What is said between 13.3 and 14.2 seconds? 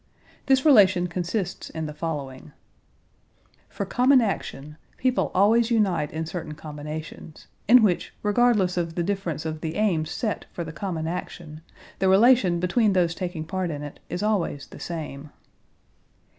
part in it